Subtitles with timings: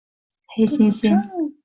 [0.47, 1.29] 黑猩猩。